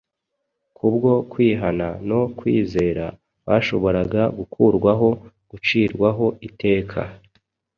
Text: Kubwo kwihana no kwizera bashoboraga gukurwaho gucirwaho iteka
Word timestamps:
Kubwo 0.77 1.11
kwihana 1.31 1.87
no 2.09 2.21
kwizera 2.37 3.05
bashoboraga 3.47 4.21
gukurwaho 4.37 5.09
gucirwaho 5.49 6.25
iteka 6.47 6.99